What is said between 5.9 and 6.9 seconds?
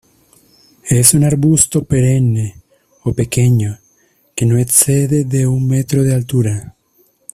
de altura.